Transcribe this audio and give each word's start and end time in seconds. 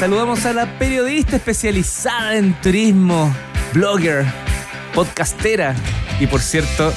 Saludamos 0.00 0.46
a 0.46 0.54
la 0.54 0.78
periodista 0.78 1.36
especializada 1.36 2.34
en 2.34 2.58
turismo, 2.62 3.30
blogger, 3.74 4.24
podcastera 4.94 5.76
y 6.18 6.26
por 6.26 6.40
cierto, 6.40 6.90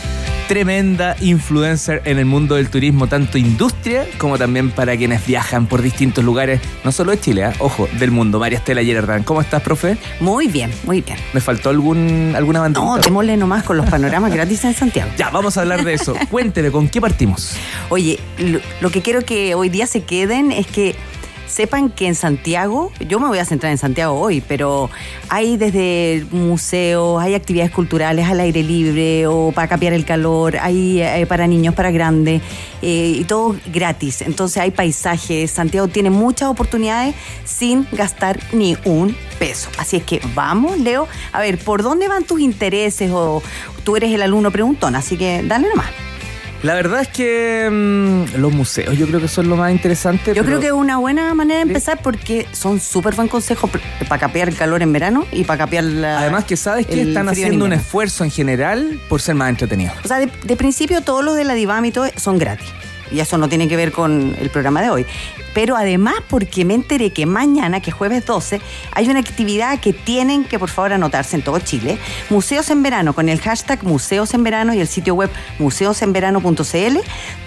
tremenda 0.48 1.18
influencer 1.20 2.02
en 2.06 2.18
el 2.18 2.24
mundo 2.24 2.56
del 2.56 2.70
turismo, 2.70 3.08
tanto 3.08 3.38
industria 3.38 4.08
como 4.18 4.38
también 4.38 4.72
para 4.72 4.96
quienes 4.96 5.28
viajan 5.28 5.66
por 5.66 5.82
distintos 5.82 6.24
lugares, 6.24 6.62
no 6.86 6.94
solo 6.94 7.12
de 7.12 7.20
Chile, 7.20 7.44
¿eh? 7.44 7.54
ojo, 7.60 7.90
del 8.00 8.12
mundo. 8.12 8.40
María 8.40 8.60
Estela 8.60 8.82
Gerardán, 8.82 9.24
¿cómo 9.24 9.42
estás, 9.42 9.62
profe? 9.62 9.98
Muy 10.22 10.48
bien, 10.48 10.72
muy 10.86 11.02
bien. 11.02 11.18
¿Me 11.34 11.42
faltó 11.42 11.72
algún, 11.72 12.32
alguna 12.38 12.62
bandita? 12.62 12.86
No, 12.86 12.98
démosle 13.00 13.36
nomás 13.36 13.66
con 13.66 13.76
los 13.76 13.86
panoramas 13.90 14.34
gratis 14.34 14.64
en 14.64 14.76
Santiago. 14.76 15.12
Ya, 15.18 15.30
vamos 15.30 15.58
a 15.58 15.62
hablar 15.64 15.84
de 15.84 15.94
eso. 15.94 16.16
Cuénteme, 16.32 16.72
¿con 16.72 16.88
qué 16.88 17.02
partimos? 17.02 17.58
Oye, 17.90 18.18
lo, 18.38 18.62
lo 18.80 18.92
que 18.92 19.02
quiero 19.02 19.26
que 19.26 19.56
hoy 19.56 19.68
día 19.68 19.88
se 19.88 20.04
queden 20.04 20.54
es 20.54 20.68
que 20.68 20.96
sepan 21.54 21.92
que 21.92 22.08
en 22.08 22.16
Santiago, 22.16 22.92
yo 23.08 23.20
me 23.20 23.28
voy 23.28 23.38
a 23.38 23.46
centrar 23.46 23.72
en 23.72 23.78
Santiago 23.78 24.20
hoy, 24.20 24.42
pero 24.42 24.90
hay 25.30 25.56
desde 25.56 26.26
museos, 26.32 27.22
hay 27.22 27.36
actividades 27.36 27.72
culturales 27.72 28.28
al 28.28 28.40
aire 28.40 28.64
libre 28.64 29.28
o 29.28 29.52
para 29.52 29.68
capear 29.68 29.94
el 29.94 30.04
calor, 30.04 30.58
hay 30.58 31.02
eh, 31.02 31.28
para 31.28 31.46
niños, 31.46 31.76
para 31.76 31.92
grandes, 31.92 32.42
eh, 32.82 33.18
y 33.20 33.24
todo 33.26 33.56
gratis. 33.72 34.24
Entonces 34.24 34.58
hay 34.58 34.72
paisajes, 34.72 35.52
Santiago 35.52 35.88
tiene 35.88 36.10
muchas 36.10 36.50
oportunidades 36.50 37.14
sin 37.46 37.88
gastar 37.92 38.40
ni 38.52 38.76
un 38.86 39.16
peso. 39.38 39.70
Así 39.78 39.98
es 39.98 40.04
que 40.04 40.22
vamos, 40.34 40.80
Leo, 40.80 41.08
a 41.32 41.40
ver, 41.40 41.60
¿por 41.60 41.84
dónde 41.84 42.08
van 42.08 42.24
tus 42.24 42.40
intereses? 42.40 43.12
O 43.14 43.44
tú 43.84 43.96
eres 43.96 44.12
el 44.12 44.24
alumno 44.24 44.50
preguntón, 44.50 44.96
así 44.96 45.18
que 45.18 45.44
dale 45.44 45.70
nomás. 45.70 46.13
La 46.64 46.74
verdad 46.76 47.02
es 47.02 47.10
que 47.10 47.70
mm, 47.70 48.38
los 48.40 48.54
museos 48.54 48.98
yo 48.98 49.06
creo 49.06 49.20
que 49.20 49.28
son 49.28 49.50
lo 49.50 49.58
más 49.58 49.72
interesante. 49.72 50.34
Yo 50.34 50.36
pero- 50.36 50.46
creo 50.46 50.60
que 50.62 50.68
es 50.68 50.72
una 50.74 50.98
buena 50.98 51.34
manera 51.34 51.58
de 51.58 51.64
empezar 51.64 52.00
porque 52.02 52.48
son 52.54 52.80
súper 52.80 53.16
buen 53.16 53.28
consejo 53.28 53.70
para 54.08 54.20
capear 54.20 54.48
el 54.48 54.56
calor 54.56 54.82
en 54.82 54.94
verano 54.94 55.26
y 55.32 55.44
para 55.44 55.58
capear 55.60 55.84
la. 55.84 56.20
Además 56.20 56.46
que 56.46 56.56
sabes 56.56 56.88
que 56.88 57.02
están 57.02 57.28
haciendo 57.28 57.66
un 57.66 57.74
esfuerzo 57.74 58.24
en 58.24 58.32
general 58.32 59.00
por 59.10 59.22
ser 59.22 59.36
más 59.36 59.50
entretenidos. 59.50 59.96
O 60.06 60.08
sea, 60.08 60.20
de, 60.20 60.30
de 60.44 60.56
principio 60.56 61.02
todos 61.02 61.24
los 61.24 61.36
de 61.36 61.44
la 61.44 61.54
Divami 61.54 61.90
y 61.90 61.92
todo 61.92 62.08
son 62.16 62.38
gratis. 62.40 62.68
Y 63.12 63.20
eso 63.20 63.38
no 63.38 63.50
tiene 63.50 63.68
que 63.68 63.76
ver 63.76 63.92
con 63.92 64.36
el 64.40 64.50
programa 64.50 64.82
de 64.82 64.90
hoy. 64.90 65.06
Pero 65.54 65.76
además 65.76 66.16
porque 66.30 66.66
me 66.66 66.74
enteré 66.74 67.12
que 67.12 67.26
mañana, 67.26 67.82
que 67.82 67.92
es 67.92 67.96
jueves 67.96 68.26
12, 68.26 68.62
hay 68.94 69.10
una 69.10 69.20
actividad 69.20 69.80
que 69.80 69.94
tienen 69.94 70.46
que 70.46 70.60
por 70.60 70.70
favor 70.70 70.94
anotarse 70.94 71.36
en 71.36 71.44
todo 71.44 71.60
Chile. 71.60 71.98
Museos 72.30 72.70
en 72.70 72.84
verano, 72.84 73.14
con 73.14 73.30
el 73.30 73.40
hashtag 73.40 73.84
Museos 73.84 74.34
en 74.34 74.44
Verano 74.44 74.74
y 74.74 74.80
el 74.80 74.88
sitio 74.88 75.16
web 75.16 75.30
museosenverano.cl. 75.60 76.98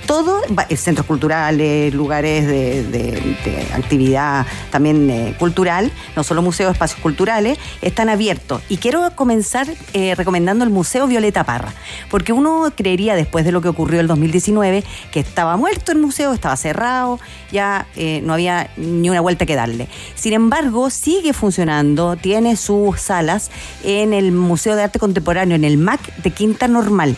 Todo, 0.06 0.40
eh, 0.68 0.76
centros 0.76 1.04
culturales, 1.06 1.92
lugares 1.92 2.46
de 2.46 3.66
actividad 3.74 4.46
también 4.70 5.08
eh, 5.10 5.34
cultural, 5.38 5.90
no 6.14 6.24
solo 6.24 6.42
museos, 6.42 6.72
espacios 6.72 7.00
culturales, 7.00 7.58
están 7.82 8.08
abiertos. 8.08 8.62
Y 8.68 8.78
quiero 8.78 9.10
comenzar 9.14 9.66
eh, 9.92 10.14
recomendando 10.14 10.64
el 10.64 10.70
Museo 10.70 11.06
Violeta 11.06 11.44
Parra, 11.44 11.72
porque 12.10 12.32
uno 12.32 12.72
creería 12.76 13.14
después 13.14 13.44
de 13.44 13.52
lo 13.52 13.60
que 13.60 13.68
ocurrió 13.68 14.00
el 14.00 14.06
2019 14.06 14.84
que 15.10 15.20
estaba 15.20 15.56
muerto 15.56 15.92
el 15.92 15.98
museo, 15.98 16.32
estaba 16.32 16.56
cerrado, 16.56 17.18
ya 17.50 17.86
eh, 17.96 18.20
no 18.22 18.34
había 18.34 18.70
ni 18.76 19.10
una 19.10 19.20
vuelta 19.20 19.46
que 19.46 19.54
darle. 19.54 19.88
Sin 20.14 20.32
embargo, 20.32 20.90
sigue 20.90 21.32
funcionando, 21.32 22.16
tiene 22.16 22.56
sus 22.56 23.00
salas 23.00 23.50
en 23.82 24.12
el 24.12 24.32
Museo 24.32 24.76
de 24.76 24.84
Arte 24.84 24.98
Contemporáneo, 24.98 25.56
en 25.56 25.64
el 25.64 25.78
MAC 25.78 26.16
de 26.16 26.30
Quinta 26.30 26.68
Normal. 26.68 27.16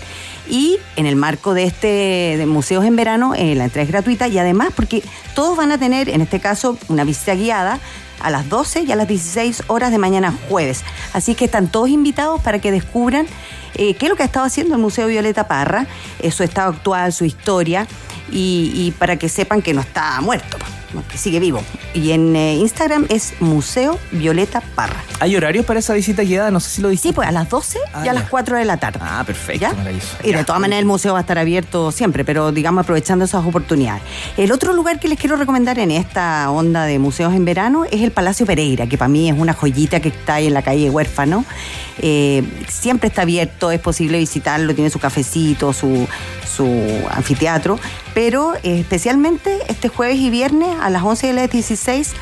Y 0.49 0.79
en 0.97 1.05
el 1.07 1.17
marco 1.17 1.53
de 1.53 1.65
este 1.65 2.37
de 2.39 2.47
museos 2.47 2.85
en 2.85 2.97
verano, 2.97 3.35
eh, 3.35 3.55
la 3.55 3.65
entrada 3.65 3.83
es 3.83 3.91
gratuita 3.91 4.29
y 4.29 4.39
además 4.39 4.71
porque 4.75 5.03
todos 5.35 5.57
van 5.57 5.73
a 5.73 5.79
tener, 5.79 6.09
en 6.09 6.23
este 6.23 6.41
caso, 6.41 6.79
una 6.89 7.05
visita 7.05 7.35
guiada 7.35 7.81
a 8.21 8.31
las 8.31 8.49
12 8.49 8.83
y 8.83 8.93
a 8.93 8.97
las 8.97 9.09
16 9.09 9.65
horas 9.67 9.91
de 9.91 9.99
mañana 9.99 10.35
jueves. 10.49 10.85
Así 11.13 11.35
que 11.35 11.45
están 11.45 11.69
todos 11.69 11.89
invitados 11.91 12.41
para 12.41 12.61
que 12.61 12.73
descubran 12.73 13.27
eh, 13.75 13.95
qué 13.95 14.07
es 14.07 14.11
lo 14.11 14.17
que 14.17 14.23
ha 14.23 14.27
estado 14.27 14.47
haciendo 14.47 14.75
el 14.75 14.81
Museo 14.81 15.07
Violeta 15.07 15.47
Parra, 15.47 15.87
eh, 16.21 16.31
su 16.31 16.43
estado 16.43 16.71
actual, 16.71 17.13
su 17.13 17.25
historia, 17.25 17.87
y, 18.31 18.73
y 18.75 18.91
para 18.93 19.17
que 19.17 19.29
sepan 19.29 19.63
que 19.63 19.75
no 19.75 19.81
está 19.81 20.21
muerto, 20.21 20.59
que 21.11 21.19
sigue 21.19 21.41
vivo. 21.41 21.63
Y 21.95 22.13
en 22.13 22.35
eh, 22.37 22.55
Instagram 22.57 23.07
es 23.09 23.35
Museo 23.41 23.99
Violeta 24.13 24.61
Parra. 24.75 25.03
¿Hay 25.21 25.37
horarios 25.37 25.65
para 25.67 25.81
esa 25.81 25.95
visita 25.95 26.23
guiada? 26.23 26.51
No 26.51 26.61
sé 26.61 26.71
si 26.71 26.83
lo 26.83 26.89
dijiste. 26.89 27.09
Sí, 27.09 27.15
pues 27.15 27.29
a 27.29 27.33
las 27.33 27.49
12 27.49 27.79
Ah, 27.93 27.99
y 27.99 28.03
a 28.03 28.05
ya. 28.07 28.13
las 28.15 28.29
4 28.29 28.57
de 28.59 28.65
la 28.65 28.77
tarde. 28.79 28.99
Ah, 29.03 29.23
perfecto, 29.27 29.61
¿Ya? 29.61 29.73
maravilloso. 29.73 30.17
Y 30.25 30.31
Ya. 30.31 30.39
de 30.39 30.45
todas 30.45 30.61
maneras 30.61 30.81
el 30.81 30.87
museo 30.87 31.13
va 31.13 31.19
a 31.19 31.23
estar 31.23 31.39
abierto 31.39 31.93
siempre, 31.93 32.25
pero 32.25 32.53
digamos 32.53 32.83
aprovechando 32.83 33.25
esas 33.25 33.45
oportunidades. 33.45 34.03
El 34.37 34.53
otro 34.53 34.73
lugar 34.73 34.99
que 35.01 35.09
les 35.09 35.19
quiero 35.19 35.37
recomendar 35.37 35.79
en 35.79 35.91
esta 35.91 36.51
onda 36.51 36.85
de 36.85 36.99
museos 36.99 37.35
en 37.35 37.45
verano 37.45 37.85
es 37.85 38.03
el 38.03 38.11
Palacio 38.13 38.47
Pereira, 38.47 38.87
que 38.87 38.97
para 38.99 39.09
mí 39.09 39.29
es 39.31 39.39
una 39.39 39.53
joyita 39.55 40.01
que 40.01 40.09
está 40.09 40.35
ahí 40.35 40.47
en 40.47 40.55
la 40.55 40.63
calle 40.63 40.89
Huérfano. 40.91 41.45
Eh, 42.01 42.45
siempre 42.69 43.09
está 43.09 43.23
abierto, 43.23 43.71
es 43.73 43.81
posible 43.81 44.19
visitarlo, 44.19 44.75
tiene 44.75 44.89
su 44.91 45.01
cafecito, 45.01 45.73
su, 45.73 46.07
su 46.49 46.65
anfiteatro, 47.11 47.79
pero 48.15 48.55
eh, 48.63 48.79
especialmente 48.81 49.59
este 49.69 49.89
jueves 49.89 50.17
y 50.19 50.31
viernes 50.31 50.69
a 50.81 50.91
las 50.91 51.03
11 51.03 51.27
y 51.27 51.31
a 51.31 51.33
las 51.35 51.51
16 51.51 52.15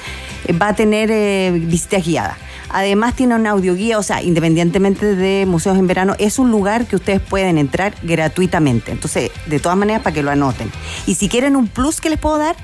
eh, 0.47 0.53
va 0.53 0.69
a 0.69 0.75
tener 0.75 1.11
eh, 1.11 1.53
visitas 1.53 2.05
guiadas. 2.05 2.37
Además 2.69 3.15
tiene 3.15 3.35
una 3.35 3.51
audioguía, 3.51 3.99
o 3.99 4.03
sea, 4.03 4.23
independientemente 4.23 5.15
de 5.15 5.47
museos 5.47 5.79
en 5.79 5.87
verano, 5.87 6.15
es 6.19 6.39
un 6.39 6.51
lugar 6.51 6.87
que 6.87 6.97
ustedes 6.97 7.21
pueden 7.21 7.59
entrar 7.59 7.95
gratuitamente. 8.03 8.93
Entonces, 8.93 9.31
de 9.47 9.61
todas 9.61 9.79
maneras, 9.79 10.03
para 10.03 10.15
que 10.15 10.23
lo 10.23 10.31
anoten. 10.31 10.71
Y 11.07 11.15
si 11.15 11.29
quieren 11.29 11.57
un 11.57 11.69
plus 11.69 12.01
que 12.01 12.11
les 12.11 12.19
puedo 12.19 12.39
dar, 12.39 12.57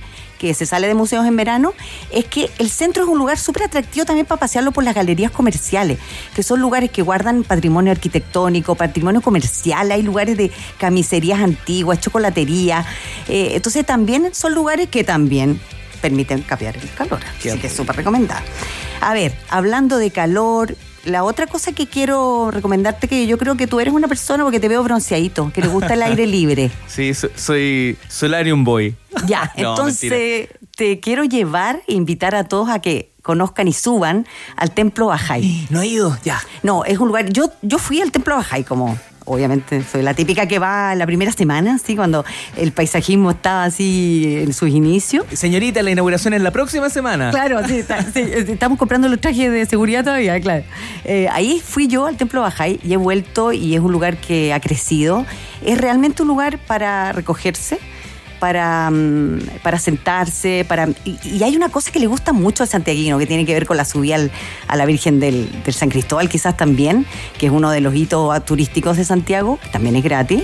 que 0.42 0.54
se 0.54 0.66
sale 0.66 0.88
de 0.88 0.94
museos 0.94 1.24
en 1.24 1.36
verano, 1.36 1.72
es 2.10 2.24
que 2.24 2.50
el 2.58 2.68
centro 2.68 3.04
es 3.04 3.08
un 3.08 3.16
lugar 3.16 3.38
súper 3.38 3.62
atractivo 3.62 4.04
también 4.04 4.26
para 4.26 4.40
pasearlo 4.40 4.72
por 4.72 4.82
las 4.82 4.92
galerías 4.92 5.30
comerciales, 5.30 5.98
que 6.34 6.42
son 6.42 6.60
lugares 6.60 6.90
que 6.90 7.00
guardan 7.00 7.44
patrimonio 7.44 7.92
arquitectónico, 7.92 8.74
patrimonio 8.74 9.20
comercial, 9.20 9.92
hay 9.92 10.02
lugares 10.02 10.36
de 10.36 10.50
camiserías 10.78 11.40
antiguas, 11.40 12.00
chocolatería. 12.00 12.84
Eh, 13.28 13.52
entonces 13.52 13.86
también 13.86 14.34
son 14.34 14.52
lugares 14.52 14.88
que 14.88 15.04
también 15.04 15.60
permiten 16.02 16.42
capear 16.42 16.76
el 16.76 16.90
calor. 16.92 17.20
Qué 17.40 17.50
Así 17.52 17.58
que 17.60 17.68
es 17.68 17.72
súper 17.72 17.96
recomendado. 17.96 18.42
A 19.00 19.14
ver, 19.14 19.32
hablando 19.48 19.96
de 19.96 20.10
calor, 20.10 20.76
la 21.04 21.24
otra 21.24 21.46
cosa 21.46 21.72
que 21.72 21.86
quiero 21.86 22.50
recomendarte, 22.50 23.08
que 23.08 23.26
yo 23.26 23.38
creo 23.38 23.56
que 23.56 23.66
tú 23.66 23.80
eres 23.80 23.94
una 23.94 24.06
persona 24.08 24.44
porque 24.44 24.60
te 24.60 24.68
veo 24.68 24.82
bronceadito, 24.84 25.50
que 25.54 25.62
te 25.62 25.68
gusta 25.68 25.94
el 25.94 26.02
aire 26.02 26.26
libre. 26.38 26.70
Sí, 26.86 27.14
so- 27.14 27.30
soy 27.34 27.96
Solarium 28.08 28.64
Boy. 28.64 28.94
Ya, 29.26 29.50
No, 29.56 29.70
entonces 29.70 30.48
te 30.76 31.00
quiero 31.00 31.24
llevar 31.24 31.82
e 31.86 31.94
invitar 31.94 32.34
a 32.34 32.44
todos 32.44 32.68
a 32.68 32.80
que 32.80 33.10
conozcan 33.22 33.68
y 33.68 33.72
suban 33.72 34.26
al 34.56 34.72
Templo 34.72 35.06
Bajay. 35.06 35.66
No 35.70 35.80
he 35.82 35.86
ido, 35.86 36.18
ya. 36.24 36.40
No, 36.62 36.84
es 36.84 36.98
un 36.98 37.08
lugar. 37.08 37.30
Yo, 37.30 37.50
yo 37.62 37.78
fui 37.78 38.00
al 38.00 38.10
Templo 38.12 38.36
Bajay 38.36 38.64
como. 38.64 38.98
Obviamente, 39.24 39.82
soy 39.84 40.02
la 40.02 40.14
típica 40.14 40.46
que 40.46 40.58
va 40.58 40.94
la 40.94 41.06
primera 41.06 41.30
semana, 41.32 41.78
¿sí? 41.78 41.94
cuando 41.96 42.24
el 42.56 42.72
paisajismo 42.72 43.30
estaba 43.30 43.64
así 43.64 44.38
en 44.42 44.52
sus 44.52 44.68
inicios. 44.70 45.24
Señorita, 45.32 45.82
la 45.82 45.90
inauguración 45.92 46.34
es 46.34 46.42
la 46.42 46.50
próxima 46.50 46.90
semana. 46.90 47.30
Claro, 47.30 47.60
sí, 47.66 47.78
está- 47.78 48.02
sí, 48.02 48.20
estamos 48.20 48.78
comprando 48.78 49.08
los 49.08 49.20
trajes 49.20 49.50
de 49.52 49.64
seguridad 49.66 50.02
todavía, 50.04 50.40
claro. 50.40 50.64
Eh, 51.04 51.28
ahí 51.32 51.62
fui 51.64 51.86
yo 51.86 52.06
al 52.06 52.16
Templo 52.16 52.40
Bajay 52.40 52.80
y 52.82 52.92
he 52.94 52.96
vuelto 52.96 53.52
y 53.52 53.74
es 53.74 53.80
un 53.80 53.92
lugar 53.92 54.16
que 54.16 54.52
ha 54.52 54.60
crecido. 54.60 55.24
Es 55.64 55.78
realmente 55.78 56.22
un 56.22 56.28
lugar 56.28 56.58
para 56.58 57.12
recogerse, 57.12 57.78
para, 58.42 58.90
mm, 58.90 59.60
para 59.62 59.78
sentarse, 59.78 60.66
para 60.66 60.88
y, 61.04 61.44
hay 61.44 61.54
una 61.54 61.68
cosa 61.68 61.92
que 61.92 62.00
le 62.00 62.08
gusta 62.08 62.32
mucho 62.32 62.64
al 62.64 62.68
santiaguino, 62.68 63.16
que 63.16 63.26
tiene 63.28 63.46
que 63.46 63.54
ver 63.54 63.68
con 63.68 63.76
la 63.76 63.84
subida 63.84 64.18
a 64.66 64.76
la 64.76 64.84
Virgen 64.84 65.20
del, 65.20 65.48
San 65.68 65.90
Cristóbal, 65.90 66.28
quizás 66.28 66.56
también, 66.56 67.06
que 67.38 67.46
es 67.46 67.52
uno 67.52 67.70
de 67.70 67.80
los 67.80 67.94
hitos 67.94 68.44
turísticos 68.44 68.96
de 68.96 69.04
Santiago, 69.04 69.60
también 69.70 69.94
es 69.94 70.02
gratis, 70.02 70.42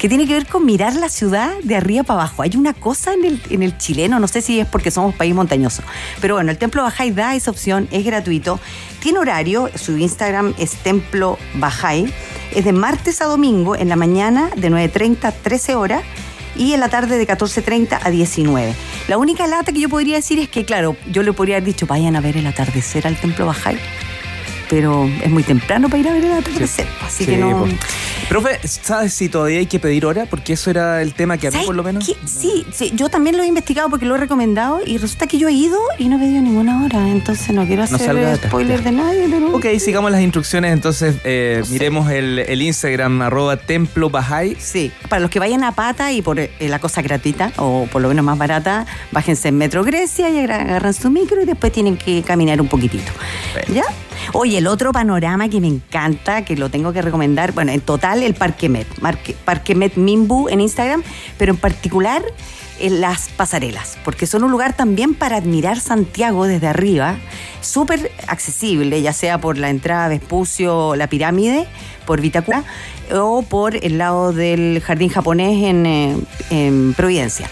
que 0.00 0.08
tiene 0.08 0.26
que 0.26 0.32
ver 0.32 0.48
con 0.48 0.66
mirar 0.66 0.96
la 0.96 1.08
ciudad 1.08 1.52
de 1.62 1.76
arriba 1.76 2.02
para 2.02 2.22
abajo. 2.22 2.42
Hay 2.42 2.56
una 2.56 2.74
cosa 2.74 3.14
en 3.14 3.24
el, 3.24 3.40
en 3.48 3.62
el 3.62 3.78
chileno, 3.78 4.18
no 4.18 4.26
sé 4.26 4.40
si 4.40 4.58
es 4.58 4.66
porque 4.66 4.90
somos 4.90 5.14
país 5.14 5.32
montañoso, 5.32 5.84
pero 6.20 6.34
bueno, 6.34 6.50
el 6.50 6.58
Templo 6.58 6.82
Bajay 6.82 7.12
da 7.12 7.36
esa 7.36 7.52
opción, 7.52 7.86
es 7.92 8.04
gratuito, 8.04 8.58
tiene 8.98 9.20
horario, 9.20 9.70
su 9.76 9.96
Instagram 9.96 10.52
es 10.58 10.72
Templo 10.82 11.38
Bajay, 11.54 12.12
es 12.56 12.64
de 12.64 12.72
martes 12.72 13.20
a 13.20 13.26
domingo, 13.26 13.76
en 13.76 13.88
la 13.88 13.94
mañana 13.94 14.50
de 14.56 14.68
9.30 14.68 15.26
a 15.26 15.30
13 15.30 15.76
horas, 15.76 16.02
y 16.58 16.72
en 16.72 16.80
la 16.80 16.88
tarde 16.88 17.18
de 17.18 17.26
14.30 17.26 17.98
a 18.02 18.10
19. 18.10 18.74
La 19.08 19.18
única 19.18 19.46
lata 19.46 19.72
que 19.72 19.80
yo 19.80 19.88
podría 19.88 20.16
decir 20.16 20.38
es 20.38 20.48
que, 20.48 20.64
claro, 20.64 20.96
yo 21.10 21.22
le 21.22 21.32
podría 21.32 21.56
haber 21.56 21.66
dicho, 21.66 21.86
vayan 21.86 22.16
a 22.16 22.20
ver 22.20 22.36
el 22.36 22.46
atardecer 22.46 23.06
al 23.06 23.16
Templo 23.16 23.46
Bajay, 23.46 23.78
pero 24.68 25.08
es 25.22 25.30
muy 25.30 25.42
temprano 25.42 25.88
para 25.88 26.00
ir 26.00 26.08
a 26.08 26.12
ver 26.12 26.24
el 26.24 26.32
atardecer, 26.32 26.86
así 27.04 27.24
Sí, 27.24 27.30
que 27.30 27.36
no... 27.36 27.50
po. 27.64 27.68
Profe, 28.28 28.58
¿sabes 28.66 29.14
si 29.14 29.28
todavía 29.28 29.60
hay 29.60 29.66
que 29.66 29.78
pedir 29.78 30.04
hora? 30.04 30.26
Porque 30.26 30.54
eso 30.54 30.68
era 30.68 31.00
el 31.00 31.14
tema 31.14 31.38
que 31.38 31.46
a 31.46 31.50
mí 31.50 31.54
¿Sabes 31.54 31.66
por 31.66 31.76
lo 31.76 31.84
menos... 31.84 32.04
qué? 32.04 32.16
Sí, 32.26 32.66
sí, 32.72 32.92
yo 32.94 33.08
también 33.08 33.36
lo 33.36 33.44
he 33.44 33.46
investigado 33.46 33.88
porque 33.88 34.04
lo 34.04 34.16
he 34.16 34.18
recomendado 34.18 34.80
y 34.84 34.98
resulta 34.98 35.28
que 35.28 35.38
yo 35.38 35.48
he 35.48 35.52
ido 35.52 35.78
y 35.98 36.08
no 36.08 36.16
he 36.16 36.18
pedido 36.18 36.42
ninguna 36.42 36.84
hora. 36.84 37.08
Entonces 37.08 37.50
no 37.54 37.64
quiero 37.66 37.82
No 37.82 37.84
hacer 37.84 38.06
salga 38.08 38.30
de 38.30 38.36
spoiler 38.36 38.82
de 38.82 38.92
nadie, 38.92 39.28
pero. 39.30 39.54
Ok, 39.54 39.66
sigamos 39.78 40.10
las 40.10 40.22
instrucciones, 40.22 40.72
entonces 40.72 41.16
eh, 41.22 41.62
miremos 41.70 42.10
el, 42.10 42.40
el 42.40 42.62
Instagram 42.62 43.22
arroba 43.22 43.58
templo 43.58 44.10
Bahá'í. 44.10 44.56
Sí, 44.58 44.90
para 45.08 45.20
los 45.20 45.30
que 45.30 45.38
vayan 45.38 45.62
a 45.62 45.72
pata 45.72 46.10
y 46.12 46.20
por 46.20 46.40
eh, 46.40 46.50
la 46.60 46.80
cosa 46.80 47.02
gratuita, 47.02 47.52
o 47.58 47.86
por 47.92 48.02
lo 48.02 48.08
menos 48.08 48.24
más 48.24 48.36
barata, 48.36 48.86
bájense 49.12 49.48
en 49.48 49.58
Metro 49.58 49.84
Grecia 49.84 50.28
y 50.30 50.38
agarran 50.40 50.66
agarran 50.66 50.94
su 50.94 51.10
micro 51.10 51.40
y 51.40 51.44
después 51.44 51.72
tienen 51.72 51.96
que 51.96 52.22
caminar 52.22 52.60
un 52.60 52.68
poquitito. 52.68 53.12
Perfecto. 53.54 53.72
¿Ya? 53.72 53.84
Oye, 54.32 54.58
el 54.58 54.66
otro 54.66 54.92
panorama 54.92 55.48
que 55.48 55.60
me 55.60 55.68
encanta, 55.68 56.44
que 56.44 56.56
lo 56.56 56.70
tengo 56.70 56.92
que 56.92 57.02
recomendar, 57.02 57.52
bueno, 57.52 57.72
en 57.72 57.80
total 57.80 58.22
el 58.22 58.34
Parque 58.34 58.68
Met, 58.68 58.86
Parque 59.44 59.74
Met 59.74 59.96
Mimbu 59.96 60.48
en 60.48 60.60
Instagram, 60.60 61.02
pero 61.38 61.52
en 61.52 61.58
particular 61.58 62.22
en 62.78 63.00
las 63.00 63.28
pasarelas, 63.30 63.96
porque 64.04 64.26
son 64.26 64.44
un 64.44 64.50
lugar 64.50 64.76
también 64.76 65.14
para 65.14 65.36
admirar 65.36 65.80
Santiago 65.80 66.46
desde 66.46 66.66
arriba, 66.66 67.16
súper 67.60 68.12
accesible, 68.26 69.00
ya 69.00 69.12
sea 69.12 69.38
por 69.40 69.56
la 69.56 69.70
entrada 69.70 70.08
Vespucio, 70.08 70.94
la 70.94 71.06
pirámide, 71.08 71.66
por 72.04 72.20
Vitacura, 72.20 72.64
o 73.12 73.42
por 73.42 73.76
el 73.76 73.98
lado 73.98 74.32
del 74.32 74.82
jardín 74.84 75.08
japonés 75.08 75.64
en, 75.64 75.86
eh, 75.86 76.16
en 76.50 76.94
Providencia. 76.94 77.48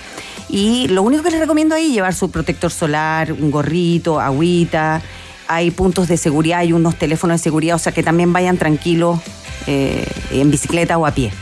Y 0.48 0.88
lo 0.88 1.02
único 1.02 1.22
que 1.22 1.30
les 1.30 1.40
recomiendo 1.40 1.74
ahí 1.74 1.86
es 1.86 1.92
llevar 1.94 2.14
su 2.14 2.30
protector 2.30 2.70
solar, 2.70 3.32
un 3.32 3.50
gorrito, 3.50 4.20
agüita. 4.20 5.00
Hay 5.48 5.70
puntos 5.70 6.08
de 6.08 6.16
seguridad, 6.16 6.60
hay 6.60 6.72
unos 6.72 6.96
teléfonos 6.96 7.40
de 7.40 7.42
seguridad, 7.42 7.76
o 7.76 7.78
sea 7.78 7.92
que 7.92 8.02
también 8.02 8.32
vayan 8.32 8.56
tranquilos 8.56 9.20
eh, 9.66 10.06
en 10.32 10.50
bicicleta 10.50 10.98
o 10.98 11.06
a 11.06 11.12
pie. 11.12 11.32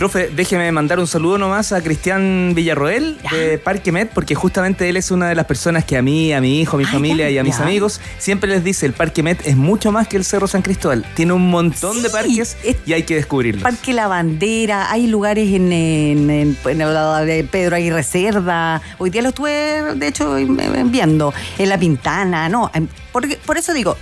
Profe, 0.00 0.30
déjeme 0.34 0.72
mandar 0.72 0.98
un 0.98 1.06
saludo 1.06 1.36
nomás 1.36 1.72
a 1.72 1.82
Cristian 1.82 2.52
Villarroel 2.54 3.18
de 3.30 3.58
Parque 3.58 3.92
Met, 3.92 4.08
porque 4.14 4.34
justamente 4.34 4.88
él 4.88 4.96
es 4.96 5.10
una 5.10 5.28
de 5.28 5.34
las 5.34 5.44
personas 5.44 5.84
que 5.84 5.98
a 5.98 6.00
mí, 6.00 6.32
a 6.32 6.40
mi 6.40 6.58
hijo, 6.62 6.76
a 6.76 6.78
mi 6.78 6.86
familia 6.86 7.26
ya, 7.26 7.30
y 7.32 7.36
a 7.38 7.44
mis 7.44 7.58
ya. 7.58 7.64
amigos 7.64 8.00
siempre 8.16 8.48
les 8.48 8.64
dice, 8.64 8.86
el 8.86 8.94
Parque 8.94 9.22
Met 9.22 9.46
es 9.46 9.58
mucho 9.58 9.92
más 9.92 10.08
que 10.08 10.16
el 10.16 10.24
Cerro 10.24 10.46
San 10.46 10.62
Cristóbal. 10.62 11.04
Tiene 11.14 11.34
un 11.34 11.50
montón 11.50 12.00
de 12.02 12.08
parques 12.08 12.56
es- 12.64 12.76
y 12.86 12.94
hay 12.94 13.02
que 13.02 13.14
descubrirlos. 13.16 13.62
Parque 13.62 13.92
La 13.92 14.08
Bandera, 14.08 14.90
hay 14.90 15.06
lugares 15.06 15.52
en, 15.52 15.70
en- 15.70 16.30
en- 16.30 16.56
en 16.64 16.80
el 16.80 16.94
lado 16.94 17.16
de 17.26 17.44
Pedro 17.44 17.76
Aguirre 17.76 18.02
Cerda. 18.02 18.80
Hoy 18.96 19.10
día 19.10 19.20
lo 19.20 19.28
estuve, 19.28 19.50
de 19.96 20.06
hecho, 20.08 20.34
viendo. 20.86 21.34
En 21.58 21.68
La 21.68 21.76
Pintana, 21.78 22.48
no. 22.48 22.70
en- 22.72 22.88
Porque, 23.12 23.36
por 23.44 23.58
eso 23.58 23.74
digo, 23.74 23.98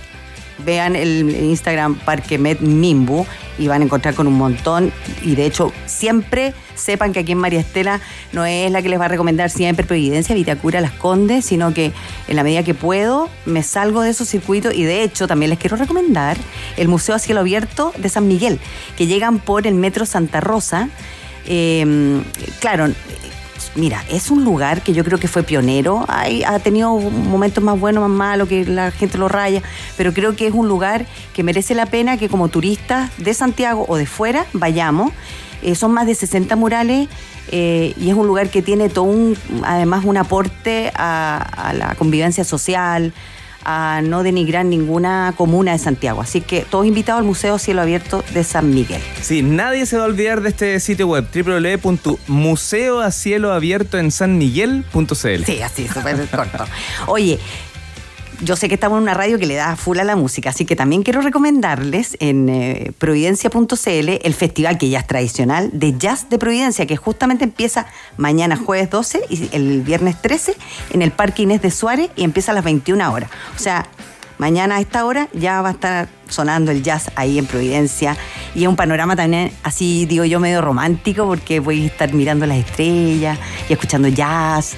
vean 0.65 0.95
el 0.95 1.29
Instagram 1.29 1.95
Parque 1.99 2.37
Met 2.37 2.59
Mimbu 2.59 3.25
y 3.57 3.67
van 3.67 3.81
a 3.81 3.85
encontrar 3.85 4.13
con 4.13 4.27
un 4.27 4.33
montón. 4.33 4.91
Y 5.23 5.35
de 5.35 5.45
hecho, 5.45 5.71
siempre 5.85 6.53
sepan 6.75 7.11
que 7.11 7.19
aquí 7.19 7.33
en 7.33 7.37
María 7.37 7.59
Estela 7.59 7.99
no 8.31 8.45
es 8.45 8.71
la 8.71 8.81
que 8.81 8.89
les 8.89 8.99
va 8.99 9.05
a 9.05 9.09
recomendar 9.09 9.49
siempre 9.49 9.85
Providencia, 9.85 10.33
Vitacura, 10.33 10.81
Las 10.81 10.91
Condes, 10.91 11.45
sino 11.45 11.73
que 11.73 11.91
en 12.27 12.35
la 12.35 12.43
medida 12.43 12.63
que 12.63 12.73
puedo 12.73 13.29
me 13.45 13.63
salgo 13.63 14.01
de 14.01 14.11
esos 14.11 14.29
circuitos 14.29 14.73
y 14.73 14.83
de 14.83 15.03
hecho 15.03 15.27
también 15.27 15.49
les 15.49 15.59
quiero 15.59 15.75
recomendar 15.75 16.37
el 16.77 16.87
Museo 16.87 17.15
a 17.15 17.19
Cielo 17.19 17.41
Abierto 17.41 17.93
de 17.97 18.09
San 18.09 18.27
Miguel, 18.27 18.59
que 18.97 19.07
llegan 19.07 19.39
por 19.39 19.67
el 19.67 19.75
Metro 19.75 20.05
Santa 20.05 20.39
Rosa. 20.39 20.89
Eh, 21.45 22.21
claro, 22.59 22.87
Mira, 23.75 24.03
es 24.09 24.31
un 24.31 24.43
lugar 24.43 24.81
que 24.81 24.93
yo 24.93 25.03
creo 25.03 25.19
que 25.19 25.27
fue 25.27 25.43
pionero. 25.43 26.05
Ha 26.07 26.59
tenido 26.59 26.97
momentos 26.97 27.63
más 27.63 27.79
buenos, 27.79 28.01
más 28.01 28.17
malos, 28.17 28.47
que 28.47 28.65
la 28.65 28.91
gente 28.91 29.17
lo 29.17 29.27
raya, 29.27 29.61
pero 29.95 30.13
creo 30.13 30.35
que 30.35 30.47
es 30.47 30.53
un 30.53 30.67
lugar 30.67 31.05
que 31.33 31.43
merece 31.43 31.75
la 31.75 31.85
pena 31.85 32.17
que 32.17 32.29
como 32.29 32.49
turistas 32.49 33.11
de 33.17 33.33
Santiago 33.33 33.85
o 33.87 33.97
de 33.97 34.05
fuera 34.05 34.45
vayamos. 34.53 35.11
Eh, 35.61 35.75
son 35.75 35.91
más 35.91 36.07
de 36.07 36.15
60 36.15 36.55
murales 36.55 37.09
eh, 37.51 37.93
y 37.97 38.09
es 38.09 38.15
un 38.15 38.25
lugar 38.25 38.49
que 38.49 38.61
tiene 38.61 38.89
todo 38.89 39.03
un, 39.03 39.37
además 39.63 40.05
un 40.05 40.17
aporte 40.17 40.91
a 40.95 41.73
la 41.75 41.95
convivencia 41.95 42.43
social, 42.43 43.13
a 43.63 44.01
no 44.03 44.23
denigrar 44.23 44.65
ninguna 44.65 45.33
comuna 45.35 45.73
de 45.73 45.79
Santiago. 45.79 46.21
Así 46.21 46.41
que 46.41 46.65
todos 46.69 46.85
invitados 46.85 47.19
al 47.19 47.25
Museo 47.25 47.57
Cielo 47.59 47.81
Abierto 47.81 48.23
de 48.33 48.43
San 48.43 48.73
Miguel. 48.73 49.01
Sí, 49.21 49.41
nadie 49.41 49.85
se 49.85 49.97
va 49.97 50.03
a 50.03 50.07
olvidar 50.07 50.41
de 50.41 50.49
este 50.49 50.79
sitio 50.79 51.07
web, 51.07 51.25
www.museoacielo.abierto.en 51.33 54.11
Sí, 55.45 55.61
así, 55.61 55.87
súper 55.87 56.27
corto. 56.27 56.65
Oye, 57.07 57.39
yo 58.41 58.55
sé 58.55 58.67
que 58.67 58.75
estamos 58.75 58.97
en 58.97 59.03
una 59.03 59.13
radio 59.13 59.37
que 59.37 59.45
le 59.45 59.55
da 59.55 59.75
full 59.75 59.99
a 59.99 60.03
la 60.03 60.15
música, 60.15 60.49
así 60.51 60.65
que 60.65 60.75
también 60.75 61.03
quiero 61.03 61.21
recomendarles 61.21 62.15
en 62.19 62.49
eh, 62.49 62.91
providencia.cl 62.97 64.09
el 64.23 64.33
festival 64.33 64.77
que 64.77 64.89
ya 64.89 64.99
es 64.99 65.07
tradicional 65.07 65.69
de 65.73 65.97
Jazz 65.97 66.29
de 66.29 66.37
Providencia, 66.37 66.85
que 66.85 66.95
justamente 66.95 67.43
empieza 67.43 67.87
mañana 68.17 68.55
jueves 68.55 68.89
12 68.89 69.21
y 69.29 69.49
el 69.51 69.81
viernes 69.81 70.21
13 70.21 70.55
en 70.91 71.01
el 71.01 71.11
Parque 71.11 71.43
Inés 71.43 71.61
de 71.61 71.71
Suárez 71.71 72.09
y 72.15 72.23
empieza 72.23 72.51
a 72.51 72.55
las 72.55 72.63
21 72.63 73.11
horas. 73.11 73.29
O 73.55 73.59
sea, 73.59 73.85
mañana 74.37 74.77
a 74.77 74.79
esta 74.79 75.05
hora 75.05 75.27
ya 75.33 75.61
va 75.61 75.69
a 75.69 75.71
estar 75.73 76.07
sonando 76.29 76.71
el 76.71 76.81
jazz 76.81 77.11
ahí 77.15 77.37
en 77.37 77.45
Providencia 77.45 78.15
y 78.55 78.63
es 78.63 78.67
un 78.69 78.75
panorama 78.75 79.15
también 79.15 79.51
así 79.63 80.05
digo 80.05 80.23
yo 80.23 80.39
medio 80.39 80.61
romántico 80.61 81.25
porque 81.25 81.59
voy 81.59 81.83
a 81.83 81.85
estar 81.87 82.13
mirando 82.13 82.45
las 82.45 82.57
estrellas 82.57 83.37
y 83.67 83.73
escuchando 83.73 84.07
jazz 84.07 84.77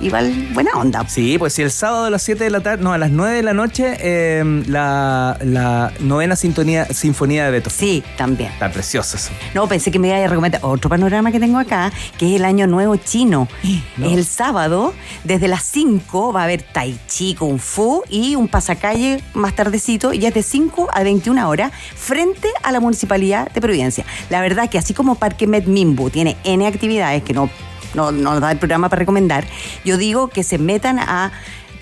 igual 0.00 0.32
buena 0.52 0.70
onda 0.74 1.04
Sí, 1.08 1.38
pues 1.38 1.52
si 1.54 1.62
el 1.62 1.70
sábado 1.70 2.06
a 2.06 2.10
las 2.10 2.22
7 2.22 2.44
de 2.44 2.50
la 2.50 2.60
tarde, 2.60 2.82
no, 2.82 2.92
a 2.92 2.98
las 2.98 3.10
9 3.10 3.36
de 3.36 3.42
la 3.42 3.54
noche, 3.54 3.96
eh, 4.00 4.62
la, 4.66 5.36
la 5.42 5.92
novena 6.00 6.36
sintonía, 6.36 6.86
sinfonía 6.86 7.44
de 7.46 7.50
Beethoven. 7.52 7.76
sí 7.78 8.02
también 8.16 8.52
Está 8.52 8.70
precioso 8.70 9.16
eso. 9.16 9.30
no 9.54 9.66
pensé 9.68 9.90
que 9.90 9.98
me 9.98 10.08
iba 10.08 10.16
a 10.16 10.26
recomendar 10.28 10.60
otro 10.64 10.88
panorama 10.90 11.30
que 11.32 11.40
tengo 11.40 11.58
acá 11.58 11.90
que 12.18 12.30
es 12.34 12.36
el 12.40 12.44
año 12.44 12.66
nuevo 12.66 12.96
chino 12.96 13.48
No. 13.96 14.06
es 14.06 14.12
el 14.12 14.24
sábado 14.24 14.92
desde 15.24 15.48
las 15.48 15.62
5 15.64 16.32
va 16.32 16.42
a 16.42 16.44
haber 16.44 16.62
tai 16.62 16.98
chi 17.08 17.34
kung 17.34 17.58
fu 17.58 18.02
y 18.08 18.34
un 18.36 18.48
pasacalle 18.48 19.22
más 19.34 19.54
tardecito 19.54 20.12
y 20.12 20.24
es 20.26 20.34
de 20.34 20.42
5 20.42 20.88
a 20.92 21.02
21 21.02 21.48
horas 21.48 21.72
frente 21.96 22.48
a 22.62 22.72
la 22.72 22.80
municipalidad 22.80 23.50
de 23.52 23.60
Providencia 23.60 24.04
la 24.30 24.40
verdad 24.40 24.68
que 24.70 24.78
así 24.78 24.94
como 24.94 25.14
Parque 25.16 25.46
Met 25.46 25.66
Mimbu 25.66 26.10
tiene 26.10 26.36
N 26.44 26.66
actividades 26.66 27.22
que 27.22 27.32
no, 27.32 27.50
no, 27.94 28.12
no 28.12 28.32
nos 28.32 28.40
da 28.40 28.50
el 28.52 28.58
programa 28.58 28.88
para 28.88 29.00
recomendar 29.00 29.46
yo 29.84 29.96
digo 29.96 30.28
que 30.28 30.42
se 30.42 30.58
metan 30.58 30.98
a 30.98 31.32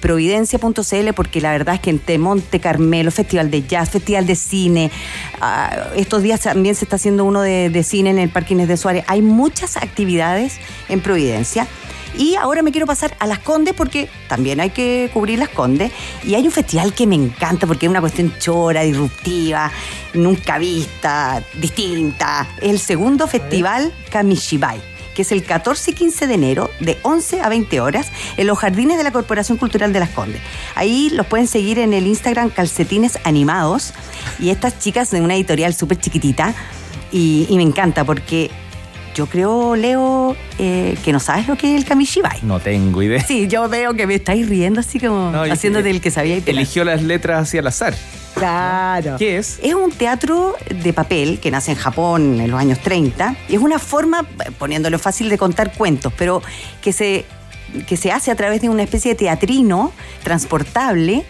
providencia.cl 0.01 1.13
porque 1.15 1.41
la 1.41 1.51
verdad 1.51 1.75
es 1.75 1.81
que 1.81 1.91
en 1.91 2.21
Monte 2.21 2.61
Carmelo, 2.61 3.11
Festival 3.11 3.51
de 3.51 3.63
Jazz, 3.67 3.91
Festival 3.91 4.27
de 4.27 4.37
Cine, 4.37 4.91
ah, 5.41 5.89
estos 5.97 6.23
días 6.23 6.41
también 6.41 6.75
se 6.75 6.85
está 6.85 6.97
haciendo 6.97 7.25
uno 7.25 7.43
de, 7.43 7.71
de 7.71 7.83
cine 7.83 8.11
en 8.11 8.19
el 8.19 8.29
Parque 8.29 8.55
Inés 8.55 8.69
de 8.69 8.77
Suárez. 8.77 9.05
Hay 9.09 9.23
muchas 9.23 9.77
actividades 9.77 10.59
en 10.89 11.01
Providencia. 11.01 11.67
Y 12.19 12.35
ahora 12.37 12.63
me 12.63 12.73
quiero 12.73 12.87
pasar 12.87 13.15
a 13.19 13.27
Las 13.27 13.41
Condes 13.41 13.75
porque 13.75 14.09
también 14.27 14.61
hay 14.61 14.71
que 14.71 15.11
cubrir 15.13 15.39
Las 15.39 15.51
Condes. 15.51 15.93
Y 16.25 16.35
hay 16.35 16.47
un 16.47 16.53
festival 16.53 16.95
que 16.95 17.07
me 17.07 17.15
encanta 17.15 17.67
porque 17.67 17.87
es 17.87 17.91
una 17.91 18.01
cuestión 18.01 18.33
chora, 18.39 18.83
disruptiva, 18.83 19.71
nunca 20.15 20.57
vista, 20.57 21.43
distinta. 21.61 22.49
Es 22.61 22.71
el 22.71 22.79
segundo 22.79 23.27
festival 23.27 23.93
Kamishibai 24.11 24.96
que 25.17 25.23
es 25.23 25.33
el 25.33 25.43
14 25.43 25.93
y 25.93 25.95
15 25.95 26.27
de 26.27 26.35
enero, 26.35 26.71
de 26.79 26.99
11 27.03 27.41
a 27.41 27.49
20 27.49 27.81
horas, 27.81 28.13
en 28.37 28.47
los 28.47 28.59
jardines 28.59 28.99
de 28.99 29.05
la 29.05 29.11
Corporación 29.11 29.57
Cultural 29.57 29.93
de 29.95 30.01
Las 30.01 30.11
Condes. 30.11 30.43
Ahí 30.75 31.11
los 31.11 31.27
pueden 31.27 31.47
seguir 31.47 31.79
en 31.79 31.95
el 31.95 32.07
Instagram 32.07 32.51
Calcetines 32.51 33.19
Animados. 33.25 33.95
Y 34.39 34.51
estas 34.51 34.79
chicas 34.79 35.11
de 35.11 35.23
una 35.23 35.35
editorial 35.35 35.73
súper 35.73 35.99
chiquitita. 35.99 36.55
Y, 37.11 37.47
y 37.49 37.57
me 37.57 37.63
encanta 37.63 38.05
porque 38.05 38.51
yo 39.15 39.25
creo, 39.27 39.75
Leo, 39.77 40.37
eh, 40.59 40.99
que 41.03 41.11
no 41.11 41.21
sabes 41.21 41.49
lo 41.49 41.57
que 41.57 41.75
es 41.75 41.81
el 41.81 41.89
Kamishibai. 41.89 42.41
No 42.43 42.61
tengo 42.61 43.03
idea. 43.03 43.25
Sí, 43.25 43.49
yo 43.49 43.67
veo 43.71 43.95
que 43.95 44.07
me 44.07 44.17
estáis 44.17 44.47
riendo 44.47 44.81
así 44.81 45.01
como 45.01 45.31
No, 45.31 45.43
haciéndote 45.45 45.89
el 45.89 46.03
que 46.03 46.11
sabía 46.11 46.37
y. 46.37 46.43
Eligió 46.45 46.85
las 46.85 47.03
letras 47.03 47.49
hacia 47.49 47.61
al 47.61 47.69
azar. 47.69 47.95
Claro. 48.37 49.17
¿Qué 49.19 49.39
es? 49.39 49.59
Es 49.63 49.75
un 49.75 49.91
teatro 49.91 50.57
de 50.69 50.93
papel 50.93 51.41
que 51.41 51.51
nace 51.51 51.73
en 51.73 51.79
Japón 51.79 52.39
en 52.41 52.51
los 52.51 52.61
años 52.61 52.79
30 52.81 53.35
y 53.49 53.55
es 53.55 53.63
una 53.63 53.79
forma, 53.79 54.27
poniéndolo 54.59 54.99
fácil, 54.99 55.31
de 55.31 55.39
contar 55.39 55.73
cuentos, 55.73 56.13
pero 56.19 56.43
que 56.83 56.93
se, 56.93 57.25
que 57.89 57.97
se 57.97 58.13
hace 58.13 58.31
a 58.31 58.37
través 58.37 58.61
de 58.61 58.69
una 58.69 58.83
especie 58.83 59.13
de 59.13 59.15
teatrino 59.17 59.91
transportable. 60.23 61.25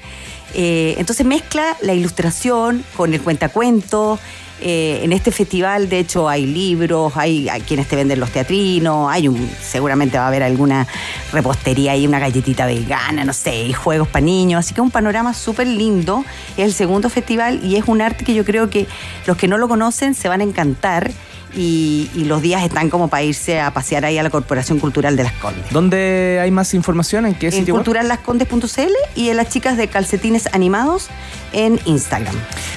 Eh, 0.54 0.96
entonces 0.98 1.24
mezcla 1.24 1.76
la 1.80 1.94
ilustración 1.94 2.84
con 2.96 3.14
el 3.14 3.20
cuentacuentos. 3.20 4.18
Eh, 4.60 5.00
en 5.02 5.12
este 5.12 5.30
festival, 5.32 5.88
de 5.88 5.98
hecho, 5.98 6.28
hay 6.28 6.46
libros, 6.46 7.12
hay, 7.16 7.48
quienes 7.66 7.88
te 7.88 7.96
venden 7.96 8.18
los 8.20 8.30
teatrinos, 8.30 9.10
hay 9.10 9.28
un, 9.28 9.50
seguramente 9.60 10.16
va 10.16 10.24
a 10.24 10.28
haber 10.28 10.42
alguna 10.42 10.86
repostería 11.32 11.94
y 11.94 12.06
una 12.06 12.18
galletita 12.18 12.64
vegana, 12.64 13.24
no 13.24 13.34
sé, 13.34 13.64
y 13.64 13.72
juegos 13.74 14.08
para 14.08 14.24
niños. 14.24 14.60
Así 14.60 14.72
que 14.72 14.80
un 14.80 14.90
panorama 14.90 15.34
súper 15.34 15.66
lindo. 15.66 16.24
Es 16.56 16.64
el 16.64 16.72
segundo 16.72 17.10
festival 17.10 17.62
y 17.62 17.76
es 17.76 17.84
un 17.86 18.00
arte 18.00 18.24
que 18.24 18.34
yo 18.34 18.44
creo 18.44 18.70
que 18.70 18.86
los 19.26 19.36
que 19.36 19.46
no 19.46 19.58
lo 19.58 19.68
conocen 19.68 20.14
se 20.14 20.28
van 20.28 20.40
a 20.40 20.44
encantar. 20.44 21.10
Y, 21.56 22.10
y 22.14 22.24
los 22.24 22.42
días 22.42 22.62
están 22.62 22.90
como 22.90 23.08
para 23.08 23.22
irse 23.24 23.60
a 23.60 23.72
pasear 23.72 24.04
ahí 24.04 24.18
a 24.18 24.22
la 24.22 24.30
Corporación 24.30 24.78
Cultural 24.78 25.16
de 25.16 25.24
Las 25.24 25.32
Condes. 25.32 25.64
¿Dónde 25.70 26.38
hay 26.42 26.50
más 26.50 26.74
información? 26.74 27.26
¿En 27.26 27.34
qué 27.34 27.46
En 27.46 27.52
sitio? 27.52 27.74
web? 27.74 27.82
culturallascondes.cl 27.84 28.92
y 29.14 29.30
en 29.30 29.36
las 29.36 29.48
chicas 29.48 29.76
de 29.76 29.88
calcetines 29.88 30.48
animados 30.52 31.08
en 31.52 31.80
Instagram. 31.86 32.34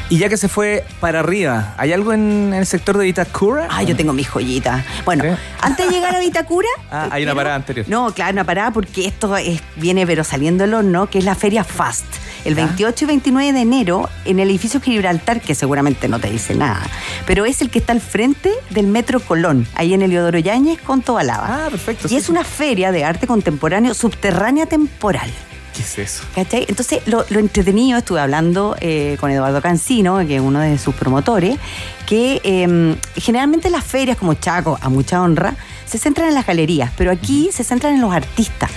Y 0.09 0.17
ya 0.17 0.29
que 0.29 0.37
se 0.37 0.47
fue 0.47 0.85
para 0.99 1.19
arriba, 1.19 1.75
¿hay 1.77 1.91
algo 1.93 2.13
en, 2.13 2.47
en 2.47 2.53
el 2.53 2.65
sector 2.65 2.97
de 2.97 3.03
Vitacura? 3.05 3.67
Ah, 3.69 3.83
yo 3.83 3.95
tengo 3.95 4.13
mis 4.13 4.27
joyitas. 4.27 4.83
Bueno, 5.05 5.23
antes 5.61 5.87
de 5.87 5.91
llegar 5.93 6.15
a 6.15 6.19
Vitacura. 6.19 6.67
Ah, 6.91 7.07
hay 7.11 7.21
una 7.23 7.35
parada 7.35 7.55
anterior. 7.55 7.85
No, 7.87 8.11
claro, 8.15 8.31
una 8.33 8.43
parada 8.45 8.71
porque 8.71 9.05
esto 9.05 9.37
es- 9.37 9.61
viene 9.75 10.07
pero 10.07 10.23
saliendo 10.23 10.63
del 10.63 10.73
horno, 10.73 11.07
que 11.07 11.19
es 11.19 11.23
la 11.25 11.35
Feria 11.35 11.63
Fast. 11.63 12.03
El 12.45 12.55
Ya. 12.55 12.65
28 12.65 13.05
y 13.05 13.07
29 13.07 13.53
de 13.53 13.61
enero 13.61 14.09
en 14.25 14.39
el 14.39 14.49
edificio 14.49 14.79
Gibraltar, 14.81 15.41
que 15.41 15.55
seguramente 15.55 16.07
no 16.07 16.19
te 16.19 16.29
dice 16.29 16.55
nada, 16.55 16.81
pero 17.25 17.45
es 17.45 17.61
el 17.61 17.69
que 17.69 17.79
está 17.79 17.93
al 17.93 18.01
frente 18.01 18.51
del 18.69 18.87
Metro 18.87 19.19
Colón, 19.19 19.67
ahí 19.75 19.93
en 19.93 20.01
Eliodoro 20.01 20.39
Yáñez 20.39 20.79
con 20.81 21.01
Tobalaba. 21.01 21.65
Ah, 21.65 21.69
perfecto. 21.69 22.07
y 22.07 22.09
sí, 22.09 22.15
es 22.17 22.25
sí. 22.25 22.31
una 22.31 22.43
feria 22.43 22.91
de 22.91 23.03
arte 23.03 23.27
contemporáneo 23.27 23.93
subterránea 23.93 24.65
temporal. 24.65 25.29
¿Qué 25.75 25.83
es 25.83 25.99
eso? 25.99 26.23
¿Cachai? 26.35 26.65
Entonces, 26.67 27.01
lo, 27.05 27.23
lo 27.29 27.39
entretenido, 27.39 27.97
estuve 27.99 28.19
hablando 28.19 28.75
eh, 28.81 29.15
con 29.19 29.31
Eduardo 29.31 29.61
Cancino, 29.61 30.17
que 30.27 30.35
es 30.35 30.41
uno 30.41 30.59
de 30.59 30.77
sus 30.77 30.93
promotores, 30.95 31.57
que 32.05 32.41
eh, 32.43 32.95
generalmente 33.15 33.69
las 33.69 33.85
ferias 33.85 34.17
como 34.17 34.33
Chaco, 34.33 34.77
a 34.81 34.89
mucha 34.89 35.21
honra, 35.21 35.55
se 35.85 35.97
centran 35.97 36.29
en 36.29 36.35
las 36.35 36.45
galerías, 36.45 36.91
pero 36.97 37.11
aquí 37.11 37.49
se 37.53 37.63
centran 37.63 37.95
en 37.95 38.01
los 38.01 38.13
artistas. 38.13 38.69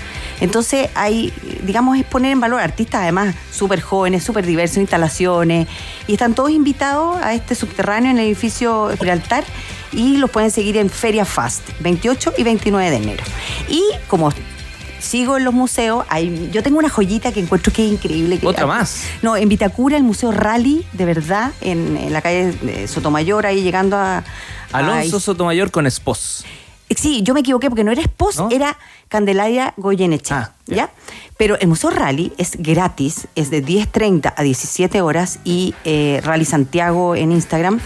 Entonces 0.42 0.88
hay, 0.96 1.32
digamos, 1.62 1.96
es 1.96 2.04
poner 2.04 2.32
en 2.32 2.40
valor 2.40 2.60
artistas 2.60 3.02
además 3.02 3.34
súper 3.52 3.80
jóvenes, 3.80 4.24
súper 4.24 4.44
diversos, 4.44 4.78
instalaciones, 4.78 5.68
y 6.08 6.12
están 6.14 6.34
todos 6.34 6.50
invitados 6.50 7.16
a 7.22 7.32
este 7.32 7.54
subterráneo 7.54 8.10
en 8.10 8.18
el 8.18 8.26
edificio 8.26 8.90
Gibraltar 8.98 9.44
y 9.92 10.16
los 10.16 10.30
pueden 10.30 10.50
seguir 10.50 10.76
en 10.78 10.90
Feria 10.90 11.24
Fast, 11.24 11.62
28 11.80 12.34
y 12.38 12.42
29 12.42 12.90
de 12.90 12.96
enero. 12.96 13.24
Y 13.68 13.82
como 14.08 14.32
sigo 14.98 15.36
en 15.36 15.44
los 15.44 15.54
museos, 15.54 16.04
hay, 16.08 16.50
yo 16.52 16.62
tengo 16.62 16.78
una 16.78 16.88
joyita 16.88 17.30
que 17.32 17.40
encuentro 17.40 17.72
que 17.72 17.84
es 17.86 17.92
increíble. 17.92 18.38
que- 18.38 18.46
¿Otra 18.46 18.66
más? 18.66 19.04
No, 19.22 19.36
en 19.36 19.48
Vitacura, 19.48 19.96
el 19.96 20.02
Museo 20.02 20.32
Rally, 20.32 20.84
de 20.92 21.04
verdad, 21.04 21.52
en, 21.60 21.96
en 21.96 22.12
la 22.12 22.20
calle 22.20 22.52
de 22.62 22.88
Sotomayor, 22.88 23.46
ahí 23.46 23.62
llegando 23.62 23.96
a... 23.96 24.24
Alonso 24.72 25.18
a- 25.18 25.20
Sotomayor 25.20 25.70
con 25.70 25.86
Espos. 25.86 26.44
Sí, 26.96 27.22
yo 27.22 27.34
me 27.34 27.40
equivoqué 27.40 27.68
porque 27.68 27.84
no 27.84 27.92
era 27.92 28.02
Espos, 28.02 28.38
¿No? 28.38 28.48
era 28.50 28.76
Candelaria 29.08 29.74
Goyeneche. 29.76 30.34
Ah, 30.34 30.52
ya. 30.66 30.76
ya. 30.76 30.90
Pero 31.36 31.58
el 31.58 31.68
Museo 31.68 31.90
Rally 31.90 32.32
es 32.38 32.56
gratis, 32.58 33.26
es 33.34 33.50
de 33.50 33.64
10.30 33.64 34.34
a 34.36 34.42
17 34.42 35.00
horas 35.00 35.38
y 35.44 35.74
eh, 35.84 36.20
Rally 36.24 36.44
Santiago 36.44 37.16
en 37.16 37.32
Instagram. 37.32 37.80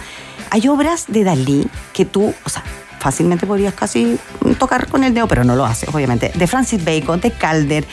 Hay 0.50 0.68
obras 0.68 1.06
de 1.08 1.24
Dalí 1.24 1.66
que 1.92 2.04
tú, 2.04 2.34
o 2.44 2.48
sea, 2.48 2.62
fácilmente 2.98 3.46
podrías 3.46 3.74
casi 3.74 4.18
tocar 4.58 4.88
con 4.88 5.04
el 5.04 5.14
dedo, 5.14 5.28
pero 5.28 5.44
no 5.44 5.56
lo 5.56 5.64
haces, 5.64 5.88
obviamente. 5.94 6.32
De 6.34 6.46
Francis 6.46 6.84
Bacon, 6.84 7.20
de 7.20 7.30
Calder, 7.30 7.86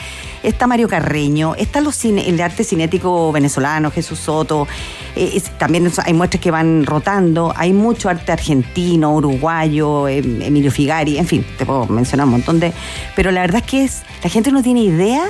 está 0.43 0.67
Mario 0.67 0.88
Carreño, 0.88 1.55
está 1.55 1.81
los 1.81 1.95
cine, 1.95 2.27
el 2.29 2.39
arte 2.41 2.63
cinético 2.63 3.31
venezolano, 3.31 3.89
Jesús 3.91 4.19
Soto. 4.19 4.67
eh, 5.15 5.41
también 5.57 5.91
hay 6.05 6.13
muestras 6.13 6.41
que 6.41 6.51
van 6.51 6.85
rotando. 6.85 7.53
Hay 7.55 7.73
mucho 7.73 8.09
arte 8.09 8.31
argentino, 8.31 9.13
uruguayo, 9.15 10.07
em, 10.07 10.41
Emilio 10.41 10.71
Figari, 10.71 11.17
en 11.17 11.27
fin, 11.27 11.45
te 11.57 11.65
puedo 11.65 11.85
mencionar 11.88 12.25
un 12.25 12.31
montón 12.31 12.59
de. 12.59 12.73
Pero 13.15 13.31
la 13.31 13.41
verdad 13.41 13.62
es 13.65 13.69
que 13.69 13.83
es, 13.83 14.03
la 14.23 14.29
gente 14.29 14.51
no 14.51 14.62
tiene 14.62 14.81
idea 14.81 15.23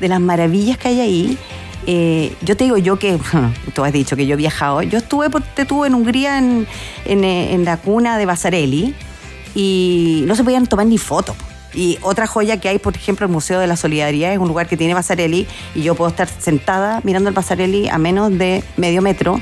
de 0.00 0.08
las 0.08 0.20
maravillas 0.20 0.78
que 0.78 0.88
hay 0.88 1.00
ahí. 1.00 1.38
Eh, 1.86 2.34
yo 2.42 2.56
te 2.56 2.64
digo 2.64 2.76
yo 2.78 2.98
que, 2.98 3.18
tú 3.74 3.84
has 3.84 3.92
dicho 3.92 4.16
que 4.16 4.26
yo 4.26 4.34
he 4.34 4.36
viajado, 4.36 4.82
yo 4.82 4.98
estuve, 4.98 5.28
te 5.54 5.64
tuve 5.64 5.86
en 5.86 5.94
Hungría 5.94 6.38
en, 6.38 6.66
en, 7.04 7.24
eh, 7.24 7.56
la 7.64 7.76
cuna 7.76 8.18
de 8.18 8.26
Basarelli 8.26 8.94
y 9.54 10.24
no 10.26 10.34
se 10.34 10.42
podían 10.42 10.66
tomar 10.66 10.86
ni 10.86 10.98
fotos. 10.98 11.36
Y 11.76 11.98
otra 12.00 12.26
joya 12.26 12.58
que 12.58 12.70
hay, 12.70 12.78
por 12.78 12.96
ejemplo, 12.96 13.26
el 13.26 13.32
Museo 13.32 13.60
de 13.60 13.66
la 13.66 13.76
Solidaridad 13.76 14.32
es 14.32 14.38
un 14.38 14.48
lugar 14.48 14.66
que 14.66 14.76
tiene 14.76 14.94
Basarelli 14.94 15.46
y 15.74 15.82
yo 15.82 15.94
puedo 15.94 16.08
estar 16.08 16.26
sentada 16.26 17.00
mirando 17.04 17.28
el 17.28 17.34
Basarelli 17.34 17.88
a 17.88 17.98
menos 17.98 18.36
de 18.36 18.64
medio 18.78 19.02
metro 19.02 19.38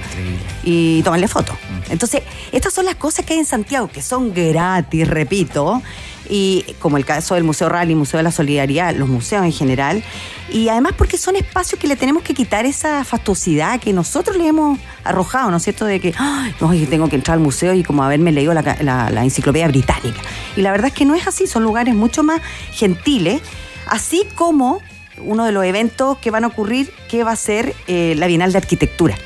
y 0.65 1.03
tomarle 1.05 1.29
fotos. 1.29 1.57
Entonces, 1.89 2.23
estas 2.51 2.75
son 2.75 2.87
las 2.87 2.97
cosas 2.97 3.25
que 3.25 3.35
hay 3.35 3.39
en 3.39 3.47
Santiago, 3.47 3.89
que 3.89 4.03
son 4.03 4.35
gratis, 4.35 5.07
repito, 5.07 5.81
y 6.29 6.65
como 6.79 6.97
el 6.97 7.05
caso 7.05 7.35
del 7.35 7.45
Museo 7.45 7.69
Rally, 7.69 7.95
Museo 7.95 8.19
de 8.19 8.25
la 8.25 8.31
Solidaridad, 8.33 8.95
los 8.95 9.09
museos 9.09 9.45
en 9.45 9.53
general, 9.53 10.03
y 10.51 10.69
además 10.69 10.93
porque 10.97 11.17
son 11.19 11.37
espacios 11.37 11.81
que 11.81 11.87
le 11.87 11.97
tenemos 11.97 12.23
que 12.23 12.35
quitar 12.35 12.67
esa 12.67 13.05
fastuosidad 13.05 13.81
que 13.81 13.93
nosotros 13.93 14.37
le 14.37 14.47
hemos 14.47 14.79
arrojado, 15.05 15.51
¿no 15.51 15.57
es 15.59 15.63
cierto? 15.65 15.85
De 15.87 16.01
que, 16.01 16.15
ay, 16.19 16.55
tengo 16.89 17.09
que 17.09 17.17
entrar 17.17 17.37
al 17.37 17.43
museo 17.43 17.75
y 17.75 17.83
como 17.83 18.03
haberme 18.05 18.33
leído 18.33 18.55
la, 18.55 18.63
la- 18.81 19.11
la 19.11 19.25
enciclopedia 19.25 19.69
británica. 19.69 20.21
Y 20.57 20.63
la 20.63 20.71
verdad 20.71 20.89
es 20.89 20.93
que 20.95 21.05
no 21.05 21.15
es 21.15 21.27
así, 21.27 21.47
son 21.47 21.63
lugares 21.63 21.95
mucho 21.95 22.23
más 22.23 22.41
gentiles, 22.73 23.43
así 23.87 24.25
como 24.35 24.81
uno 25.19 25.45
de 25.45 25.53
los 25.53 25.65
eventos 25.65 26.19
que 26.19 26.31
van 26.31 26.45
a 26.45 26.49
ocurrir, 26.49 26.93
que 27.09 27.23
va 27.25 27.33
a 27.33 27.37
ser 27.37 27.75
eh, 27.87 28.15
la 28.17 28.27
Bienal 28.27 28.51
de 28.53 28.59
Arquitectura. 28.59 29.17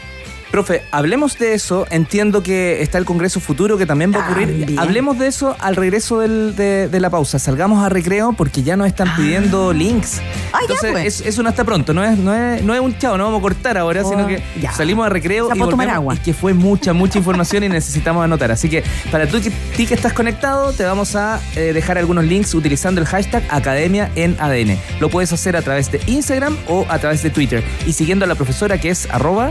Profe, 0.50 0.82
hablemos 0.92 1.38
de 1.38 1.52
eso. 1.52 1.86
Entiendo 1.90 2.42
que 2.42 2.80
está 2.80 2.96
el 2.96 3.04
Congreso 3.04 3.38
Futuro 3.38 3.76
que 3.76 3.84
también 3.84 4.12
va 4.14 4.20
a 4.20 4.24
ocurrir. 4.24 4.48
También. 4.60 4.78
Hablemos 4.78 5.18
de 5.18 5.26
eso 5.26 5.54
al 5.60 5.76
regreso 5.76 6.20
del- 6.20 6.56
de, 6.56 6.88
de 6.88 7.00
la 7.00 7.10
pausa. 7.10 7.38
Salgamos 7.38 7.84
a 7.84 7.90
recreo 7.90 8.32
porque 8.32 8.62
ya 8.62 8.74
nos 8.76 8.86
están 8.86 9.14
pidiendo 9.14 9.74
links. 9.74 10.20
Ah, 10.52 10.52
ya, 10.52 10.58
Entonces, 10.62 10.92
pues. 10.92 11.20
es- 11.20 11.26
eso 11.26 11.42
no 11.42 11.50
está 11.50 11.64
pronto. 11.64 11.92
No 11.92 12.02
es, 12.02 12.16
no, 12.18 12.34
es, 12.34 12.62
no 12.62 12.74
es 12.74 12.80
un 12.80 12.96
chao, 12.98 13.18
no 13.18 13.24
vamos 13.24 13.40
a 13.40 13.42
cortar 13.42 13.76
ahora, 13.76 14.00
Oh, 14.04 14.08
sino 14.10 14.26
que 14.26 14.42
ya. 14.60 14.72
salimos 14.72 15.04
a 15.06 15.10
recreo 15.10 15.48
Ya 15.50 15.56
y 15.56 15.68
tomar 15.68 15.90
agua. 15.90 16.14
Y 16.14 16.18
que 16.18 16.32
fue 16.32 16.54
mucha, 16.54 16.94
mucha 16.94 17.18
información 17.18 17.64
y 17.64 17.68
necesitamos 17.68 18.24
anotar. 18.24 18.50
Así 18.50 18.70
que 18.70 18.82
para 19.12 19.26
tú 19.26 19.40
que, 19.42 19.50
ti 19.76 19.86
que 19.86 19.92
estás 19.94 20.14
conectado, 20.14 20.72
te 20.72 20.82
vamos 20.84 21.14
a 21.14 21.40
eh, 21.56 21.72
dejar 21.74 21.98
algunos 21.98 22.24
links 22.24 22.54
utilizando 22.54 23.00
el 23.02 23.06
hashtag 23.06 23.42
Academia 23.50 24.10
en 24.14 24.34
ADN. 24.40 24.78
Lo 24.98 25.10
puedes 25.10 25.30
hacer 25.32 25.56
a 25.56 25.62
través 25.62 25.92
de 25.92 26.00
Instagram 26.06 26.56
o 26.68 26.86
a 26.88 26.98
través 26.98 27.22
de 27.22 27.28
Twitter. 27.28 27.62
Y 27.86 27.92
siguiendo 27.92 28.24
a 28.24 28.28
la 28.28 28.34
profesora 28.34 28.78
que 28.78 28.88
es 28.88 29.06
arroba 29.10 29.50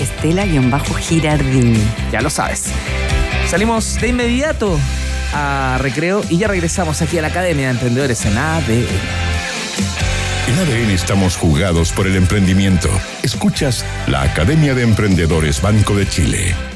Estela-Girardín. 0.00 1.76
ya 2.12 2.20
lo 2.20 2.30
sabes. 2.30 2.72
Salimos 3.48 3.96
de 4.00 4.08
inmediato 4.08 4.78
a 5.32 5.78
recreo 5.80 6.22
y 6.28 6.38
ya 6.38 6.48
regresamos 6.48 7.02
aquí 7.02 7.18
a 7.18 7.22
la 7.22 7.28
Academia 7.28 7.66
de 7.66 7.72
Emprendedores 7.72 8.24
en 8.24 8.36
ADN. 8.38 8.86
En 10.48 10.58
ADN 10.58 10.90
estamos 10.90 11.36
jugados 11.36 11.92
por 11.92 12.06
el 12.06 12.16
emprendimiento. 12.16 12.88
Escuchas 13.22 13.84
la 14.08 14.22
Academia 14.22 14.74
de 14.74 14.82
Emprendedores 14.82 15.60
Banco 15.62 15.94
de 15.94 16.08
Chile. 16.08 16.69